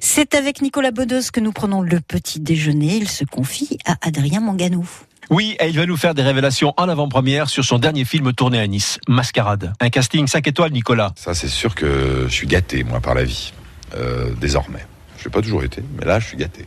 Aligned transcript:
C'est 0.00 0.34
avec 0.34 0.60
Nicolas 0.60 0.90
Bedos 0.90 1.30
que 1.32 1.40
nous 1.40 1.52
prenons 1.52 1.80
le 1.80 2.00
petit 2.00 2.40
déjeuner. 2.40 2.96
Il 2.96 3.08
se 3.08 3.24
confie 3.24 3.78
à 3.86 3.96
Adrien 4.02 4.40
Manganou. 4.40 4.86
Oui, 5.30 5.56
et 5.60 5.68
il 5.68 5.78
va 5.78 5.86
nous 5.86 5.96
faire 5.96 6.12
des 6.14 6.20
révélations 6.20 6.74
en 6.76 6.90
avant-première 6.90 7.48
sur 7.48 7.64
son 7.64 7.78
dernier 7.78 8.04
film 8.04 8.34
tourné 8.34 8.60
à 8.60 8.66
Nice, 8.66 8.98
Mascarade. 9.08 9.72
Un 9.80 9.88
casting 9.88 10.26
5 10.26 10.46
étoiles, 10.46 10.72
Nicolas. 10.72 11.12
Ça, 11.16 11.32
c'est 11.32 11.48
sûr 11.48 11.74
que 11.74 12.26
je 12.28 12.32
suis 12.32 12.46
gâté, 12.46 12.84
moi, 12.84 13.00
par 13.00 13.14
la 13.14 13.24
vie, 13.24 13.54
euh, 13.96 14.30
désormais. 14.38 14.84
Je 15.16 15.24
l'ai 15.24 15.30
pas 15.30 15.40
toujours 15.40 15.62
été, 15.62 15.82
mais 15.96 16.04
là, 16.04 16.18
je 16.20 16.26
suis 16.26 16.36
gâté. 16.36 16.66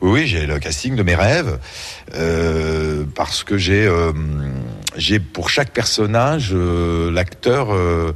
Oui, 0.00 0.10
oui, 0.10 0.26
j'ai 0.26 0.46
le 0.46 0.58
casting 0.58 0.96
de 0.96 1.02
mes 1.04 1.14
rêves, 1.14 1.60
euh, 2.14 3.04
parce 3.14 3.44
que 3.44 3.58
j'ai, 3.58 3.86
euh, 3.86 4.12
j'ai 4.96 5.20
pour 5.20 5.50
chaque 5.50 5.70
personnage 5.72 6.50
euh, 6.52 7.10
l'acteur, 7.10 7.72
euh, 7.72 8.12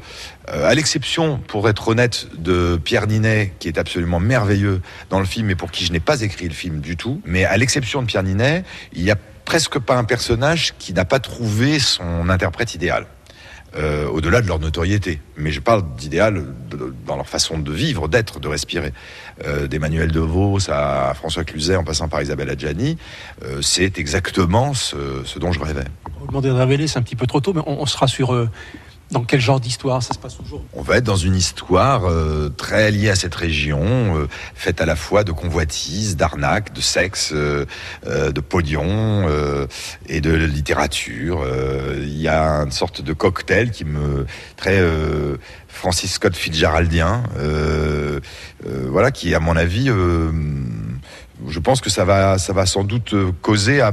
euh, 0.49 0.69
à 0.69 0.75
l'exception, 0.75 1.39
pour 1.39 1.69
être 1.69 1.89
honnête, 1.89 2.27
de 2.37 2.77
Pierre 2.83 3.07
Ninet, 3.07 3.53
qui 3.59 3.69
est 3.69 3.79
absolument 3.79 4.21
merveilleux 4.21 4.81
dans 5.11 5.21
le 5.21 5.27
film, 5.27 5.51
et 5.51 5.55
pour 5.55 5.71
qui 5.71 5.85
je 5.85 5.93
n'ai 5.93 6.01
pas 6.01 6.21
écrit 6.23 6.49
le 6.49 6.55
film 6.55 6.81
du 6.81 6.97
tout. 6.97 7.21
Mais 7.25 7.45
à 7.45 7.57
l'exception 7.57 8.03
de 8.03 8.07
Pierre 8.07 8.25
Ninet, 8.25 8.65
il 8.93 9.03
y 9.03 9.11
a 9.11 9.17
presque 9.45 9.79
pas 9.79 9.97
un 9.97 10.05
personnage 10.05 10.75
qui 10.79 10.93
n'a 10.93 11.05
pas 11.05 11.21
trouvé 11.21 11.79
son 11.79 12.29
interprète 12.29 12.75
idéal. 12.75 13.07
Au-delà 13.77 14.41
de 14.41 14.47
leur 14.47 14.61
notoriété. 14.61 15.21
Mais 15.37 15.51
je 15.51 15.59
parle 15.59 15.83
d'idéal 15.97 16.45
de- 16.71 16.95
dans 17.09 17.17
leur 17.17 17.29
façon 17.29 17.59
de 17.59 17.73
vivre, 17.73 18.07
d'être, 18.07 18.39
de 18.39 18.47
respirer. 18.47 18.93
Euh, 19.45 19.67
D'Emmanuel 19.67 20.13
DeVos 20.13 20.71
à 20.71 21.13
François 21.15 21.43
Cluzet 21.43 21.75
en 21.75 21.83
passant 21.83 22.07
par 22.09 22.23
Isabelle 22.23 22.51
Adjani, 22.51 22.97
c'est 23.63 23.99
exactement 23.99 24.75
ce 24.75 25.39
dont 25.41 25.51
je 25.51 25.59
rêvais. 25.59 25.83
Vous 26.25 26.29
demandez 26.29 26.49
de 26.49 26.55
révéler, 26.55 26.89
c'est 26.89 26.99
un 26.99 27.03
petit 27.03 27.17
peu 27.17 27.27
trop 27.27 27.41
tôt, 27.41 27.53
mais 27.53 27.61
on, 27.67 27.83
on 27.83 27.87
sera 27.87 28.09
sur 28.09 28.33
euh, 28.33 28.49
dans 29.11 29.25
quel 29.25 29.41
genre 29.41 29.61
d'histoire 29.61 30.03
ça 30.03 30.15
se 30.15 30.19
passe 30.19 30.39
toujours? 30.39 30.65
On 30.73 30.81
va 30.81 30.97
être 30.97 31.05
dans 31.05 31.17
une 31.17 31.37
histoire 31.37 32.07
euh, 32.07 32.49
très 32.49 32.91
liée 32.91 33.11
à 33.11 33.15
cette 33.15 33.35
région, 33.35 34.17
euh, 34.17 34.27
faite 34.55 34.81
à 34.81 34.87
la 34.87 34.97
fois 34.97 35.23
de 35.23 35.33
convoitise, 35.33 36.17
d'arnaque, 36.17 36.73
de 36.73 36.81
sexe, 36.81 37.33
euh, 37.35 37.67
euh, 38.07 38.33
de 38.33 38.41
pognon 38.41 39.27
euh, 39.29 39.67
et 40.09 40.23
de 40.23 40.33
littérature. 40.33 41.47
Il 41.99 42.19
y 42.19 42.27
a 42.27 42.63
une 42.63 42.73
sorte 42.73 43.03
de 43.03 43.13
cocktail 43.13 43.71
qui 43.71 43.85
me 43.85 44.25
très 44.57 44.83
Francis 45.69 46.15
Scott 46.15 46.35
Fitzgeraldien, 46.35 47.23
voilà, 48.65 49.11
qui 49.11 49.35
à 49.35 49.41
mon 49.41 49.57
avis, 49.57 49.91
je 51.49 51.59
pense 51.59 51.81
que 51.81 51.91
ça 51.91 52.05
va, 52.05 52.39
ça 52.39 52.53
va 52.53 52.67
sans 52.67 52.85
doute 52.85 53.15
euh, 53.15 53.33
causer 53.43 53.81
à, 53.81 53.93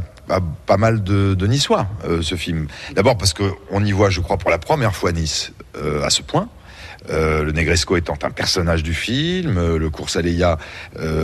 pas 0.65 0.77
mal 0.77 1.03
de, 1.03 1.33
de 1.33 1.47
Niçois 1.47 1.87
euh, 2.05 2.21
ce 2.21 2.35
film. 2.35 2.67
D'abord 2.95 3.17
parce 3.17 3.33
que 3.33 3.43
on 3.69 3.83
y 3.83 3.91
voit, 3.91 4.09
je 4.09 4.21
crois, 4.21 4.37
pour 4.37 4.49
la 4.49 4.57
première 4.57 4.95
fois 4.95 5.11
Nice 5.11 5.51
euh, 5.75 6.03
à 6.03 6.09
ce 6.09 6.21
point. 6.21 6.47
Le 7.09 7.51
Negresco 7.51 7.97
étant 7.97 8.17
un 8.21 8.29
personnage 8.29 8.83
du 8.83 8.93
film, 8.93 9.75
le 9.75 9.89
cours 9.89 10.07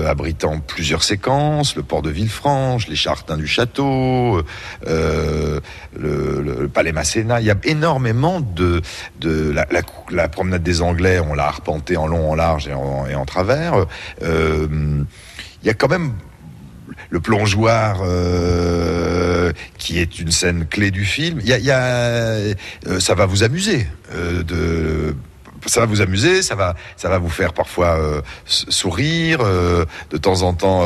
abritant 0.07 0.59
plusieurs 0.59 1.03
séquences, 1.03 1.75
le 1.75 1.83
port 1.83 2.01
de 2.01 2.09
Villefranche, 2.09 2.87
les 2.87 2.95
jardins 2.95 3.37
du 3.37 3.45
château, 3.45 4.41
le, 4.83 5.61
palais 6.73 6.91
Masséna. 6.91 7.39
Il 7.39 7.45
y 7.45 7.51
a 7.51 7.55
énormément 7.63 8.41
de, 8.41 8.81
la, 9.21 10.27
promenade 10.27 10.63
des 10.63 10.81
Anglais. 10.81 11.19
On 11.19 11.35
l'a 11.35 11.45
arpenté 11.45 11.95
en 11.95 12.07
long, 12.07 12.31
en 12.31 12.35
large 12.35 12.67
et 12.67 12.73
en 13.15 13.25
travers. 13.25 13.85
Il 15.63 15.67
y 15.67 15.69
a 15.69 15.73
quand 15.73 15.89
même 15.89 16.13
le 17.09 17.19
plongeoir 17.19 17.99
euh, 18.03 19.51
qui 19.77 19.99
est 19.99 20.19
une 20.19 20.31
scène 20.31 20.65
clé 20.65 20.91
du 20.91 21.05
film. 21.05 21.39
Il 21.41 21.47
y 21.47 21.71
a, 21.71 21.79
euh, 21.79 22.53
ça 22.99 23.15
va 23.15 23.25
vous 23.25 23.43
amuser 23.43 23.87
euh, 24.13 24.43
de 24.43 25.15
ça 25.65 25.81
va 25.81 25.85
vous 25.85 26.01
amuser, 26.01 26.43
ça 26.43 26.55
va, 26.55 26.75
ça 26.95 27.09
va 27.09 27.17
vous 27.17 27.31
faire 27.31 27.51
parfois 27.51 27.99
sourire, 28.45 29.39
de 29.39 30.17
temps 30.17 30.43
en 30.43 30.53
temps. 30.53 30.85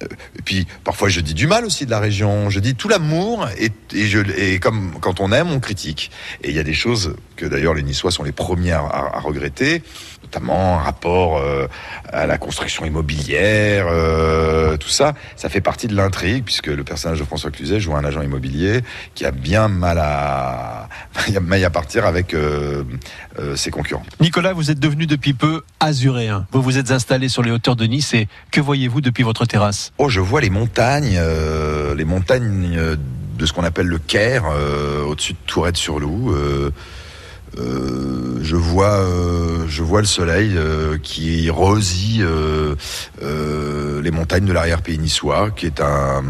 et 0.00 0.42
puis 0.44 0.66
parfois 0.82 1.08
je 1.08 1.20
dis 1.20 1.34
du 1.34 1.46
mal 1.46 1.64
aussi 1.64 1.86
de 1.86 1.90
la 1.90 2.00
région. 2.00 2.50
Je 2.50 2.58
dis 2.58 2.74
tout 2.74 2.88
l'amour 2.88 3.46
et, 3.58 4.58
comme 4.58 4.94
quand 5.00 5.20
on 5.20 5.30
aime, 5.30 5.52
on 5.52 5.60
critique. 5.60 6.10
Et 6.42 6.48
il 6.48 6.56
y 6.56 6.58
a 6.58 6.64
des 6.64 6.74
choses 6.74 7.14
que 7.36 7.46
d'ailleurs 7.46 7.74
les 7.74 7.82
Niçois 7.82 8.10
sont 8.10 8.24
les 8.24 8.32
premiers 8.32 8.72
à 8.72 9.20
regretter, 9.22 9.84
notamment 10.28 10.78
un 10.78 10.82
rapport 10.82 11.38
euh, 11.38 11.66
à 12.12 12.26
la 12.26 12.36
construction 12.36 12.84
immobilière, 12.84 13.86
euh, 13.90 14.76
tout 14.76 14.90
ça. 14.90 15.14
Ça 15.36 15.48
fait 15.48 15.62
partie 15.62 15.86
de 15.86 15.96
l'intrigue 15.96 16.44
puisque 16.44 16.66
le 16.66 16.84
personnage 16.84 17.18
de 17.18 17.24
François 17.24 17.50
Cluzet 17.50 17.80
joue 17.80 17.96
un 17.96 18.04
agent 18.04 18.20
immobilier 18.20 18.82
qui 19.14 19.24
a 19.24 19.30
bien 19.30 19.68
mal 19.68 19.98
à, 19.98 20.88
mal 21.40 21.64
à 21.64 21.70
partir 21.70 22.04
avec 22.04 22.34
euh, 22.34 22.84
ses 23.56 23.70
concurrents. 23.70 24.04
Nicolas, 24.20 24.52
vous 24.52 24.70
êtes 24.70 24.78
devenu 24.78 25.06
depuis 25.06 25.32
peu 25.32 25.62
azuréen. 25.80 26.46
Vous 26.52 26.60
vous 26.60 26.76
êtes 26.76 26.90
installé 26.90 27.30
sur 27.30 27.42
les 27.42 27.50
hauteurs 27.50 27.76
de 27.76 27.86
Nice 27.86 28.12
et 28.12 28.28
que 28.50 28.60
voyez-vous 28.60 29.00
depuis 29.00 29.22
votre 29.22 29.46
terrasse? 29.46 29.92
Oh, 29.96 30.10
je 30.10 30.20
vois 30.20 30.42
les 30.42 30.50
montagnes, 30.50 31.18
les 31.96 32.04
montagnes 32.04 32.96
de 33.38 33.46
ce 33.46 33.52
qu'on 33.54 33.64
appelle 33.64 33.86
le 33.86 33.98
Caire, 33.98 34.44
au-dessus 35.06 35.32
de 35.32 35.38
Tourette-sur-Loup. 35.46 36.34
euh, 37.56 38.07
je 38.48 38.56
vois, 38.56 38.94
euh, 38.94 39.66
je 39.68 39.82
vois 39.82 40.00
le 40.00 40.06
soleil 40.06 40.54
euh, 40.56 40.96
qui 40.96 41.50
rosit 41.50 42.22
euh, 42.22 42.74
les 44.00 44.10
montagnes 44.10 44.46
de 44.46 44.54
l'arrière-pays 44.54 44.98
niçois, 44.98 45.50
qui 45.50 45.66
est 45.66 45.82
un. 45.82 46.24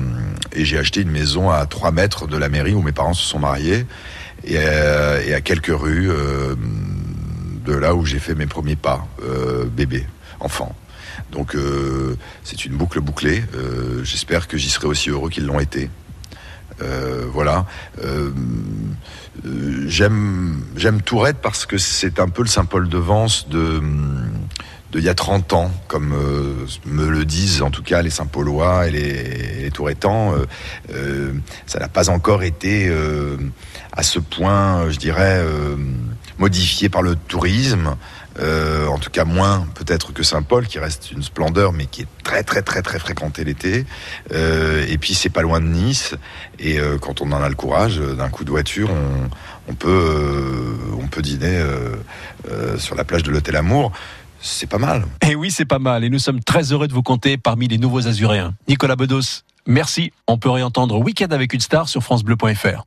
Et 0.52 0.64
j'ai 0.64 0.78
acheté 0.78 1.02
une 1.02 1.12
maison 1.12 1.48
à 1.48 1.64
3 1.64 1.92
mètres 1.92 2.26
de 2.26 2.36
la 2.36 2.48
mairie 2.48 2.74
où 2.74 2.82
mes 2.82 2.90
parents 2.90 3.14
se 3.14 3.24
sont 3.24 3.38
mariés, 3.38 3.86
et, 4.42 4.58
à 4.58 5.40
quelques 5.42 5.66
rues 5.68 6.10
de 7.64 7.72
là 7.72 7.94
où 7.94 8.04
j'ai 8.04 8.18
fait 8.18 8.34
mes 8.34 8.46
premiers 8.46 8.76
pas, 8.76 9.06
bébé, 9.76 10.04
enfant. 10.40 10.74
Donc 11.30 11.56
c'est 12.42 12.64
une 12.64 12.72
boucle 12.72 13.00
bouclée. 13.00 13.44
J'espère 14.02 14.48
que 14.48 14.56
j'y 14.56 14.70
serai 14.70 14.88
aussi 14.88 15.10
heureux 15.10 15.30
qu'ils 15.30 15.46
l'ont 15.46 15.60
été. 15.60 15.88
Euh, 16.82 17.26
voilà. 17.32 17.66
Euh, 18.04 18.30
j'aime 19.86 20.62
j'aime 20.76 21.02
Tourette 21.02 21.38
parce 21.42 21.66
que 21.66 21.78
c'est 21.78 22.20
un 22.20 22.28
peu 22.28 22.42
le 22.42 22.48
Saint-Paul 22.48 22.88
de 22.88 22.98
Vence 22.98 23.48
de 23.48 23.80
de 24.92 24.98
il 24.98 25.04
y 25.04 25.08
a 25.10 25.14
30 25.14 25.52
ans, 25.52 25.70
comme 25.86 26.14
euh, 26.14 26.66
me 26.86 27.08
le 27.08 27.24
disent 27.26 27.60
en 27.60 27.70
tout 27.70 27.82
cas 27.82 28.00
les 28.00 28.10
Saint-Paulois 28.10 28.88
et 28.88 28.90
les, 28.90 29.60
les 29.62 29.70
ça 31.66 31.78
n'a 31.78 31.88
pas 31.88 32.08
encore 32.10 32.42
été 32.42 32.90
à 33.92 34.02
ce 34.02 34.18
point, 34.18 34.90
je 34.90 34.98
dirais, 34.98 35.44
modifié 36.38 36.88
par 36.88 37.02
le 37.02 37.16
tourisme. 37.16 37.96
Euh, 38.40 38.86
en 38.86 38.98
tout 38.98 39.10
cas 39.10 39.24
moins 39.24 39.66
peut-être 39.74 40.12
que 40.12 40.22
Saint-Paul 40.22 40.68
qui 40.68 40.78
reste 40.78 41.10
une 41.10 41.24
splendeur 41.24 41.72
mais 41.72 41.86
qui 41.86 42.02
est 42.02 42.06
très 42.22 42.44
très 42.44 42.62
très 42.62 42.82
très 42.82 43.00
fréquentée 43.00 43.42
l'été 43.42 43.84
Euh, 44.32 44.86
et 44.88 44.96
puis 44.96 45.14
c'est 45.14 45.28
pas 45.28 45.42
loin 45.42 45.58
de 45.58 45.66
Nice 45.66 46.14
et 46.60 46.78
euh, 46.78 46.98
quand 46.98 47.20
on 47.20 47.32
en 47.32 47.42
a 47.42 47.48
le 47.48 47.56
courage 47.56 47.98
d'un 47.98 48.28
coup 48.28 48.44
de 48.44 48.50
voiture 48.50 48.90
on, 49.66 49.74
peut 49.74 50.76
on 51.02 51.08
peut 51.08 51.22
dîner 51.22 51.60
sur 52.78 52.94
la 52.94 53.02
plage 53.02 53.24
de 53.24 53.32
l'hôtel 53.32 53.56
Amour 53.56 53.90
c'est 54.40 54.68
pas 54.68 54.78
mal 54.78 55.04
Eh 55.28 55.34
oui, 55.34 55.50
c'est 55.50 55.64
pas 55.64 55.78
mal 55.78 56.04
et 56.04 56.10
nous 56.10 56.18
sommes 56.18 56.40
très 56.40 56.72
heureux 56.72 56.88
de 56.88 56.92
vous 56.92 57.02
compter 57.02 57.36
parmi 57.38 57.68
les 57.68 57.78
nouveaux 57.78 58.06
azuréens. 58.06 58.54
Nicolas 58.68 58.96
Bedos, 58.96 59.42
merci. 59.66 60.12
On 60.26 60.38
peut 60.38 60.50
réentendre 60.50 60.98
Week-end 60.98 61.28
avec 61.30 61.52
une 61.52 61.60
star 61.60 61.88
sur 61.88 62.02
francebleu.fr. 62.02 62.84